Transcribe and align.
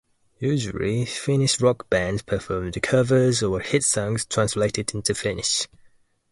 Usually 0.39 1.05
Finnish 1.05 1.61
rock 1.61 1.87
bands 1.87 2.23
performed 2.23 2.75
covers 2.81 3.43
or 3.43 3.59
hit 3.59 3.83
songs 3.83 4.25
translated 4.25 4.95
into 4.95 5.13
Finnish. 5.13 5.67